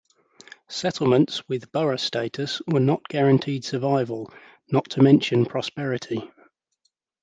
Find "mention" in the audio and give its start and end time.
5.03-5.45